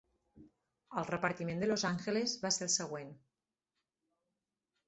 El 1.01 1.05
repartiment 1.09 1.61
de 1.63 1.69
Los 1.71 1.85
Angeles 1.91 2.35
va 2.47 2.53
ser 2.57 2.67
el 2.69 2.75
següent: 2.79 3.15